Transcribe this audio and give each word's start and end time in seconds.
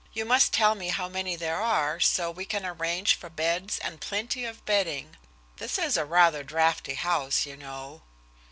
You 0.13 0.25
must 0.25 0.51
tell 0.51 0.73
me 0.73 0.87
how 0.87 1.07
many 1.07 1.35
there 1.35 1.61
are 1.61 1.99
so 1.99 2.31
we 2.31 2.43
can 2.43 2.65
arrange 2.65 3.13
for 3.13 3.29
beds 3.29 3.77
and 3.77 4.01
plenty 4.01 4.45
of 4.45 4.65
bedding. 4.65 5.15
This 5.57 5.77
is 5.77 5.95
a 5.95 6.05
rather 6.05 6.41
draughty 6.43 6.95
house, 6.95 7.45
you 7.45 7.55
know." 7.55 8.01